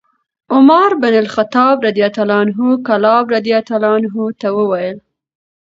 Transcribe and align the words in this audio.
عمر 0.51 0.93
بن 1.03 1.13
الخطاب 1.21 1.77
رضي 1.85 2.03
الله 2.05 2.33
عنه 2.41 2.67
کلاب 2.87 3.25
رضي 3.33 3.51
الله 3.57 3.87
عنه 3.97 4.15
ته 4.39 4.47
وویل: 4.55 4.97